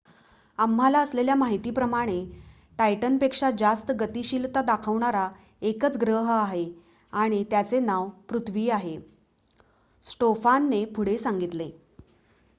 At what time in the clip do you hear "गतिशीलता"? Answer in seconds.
3.99-4.61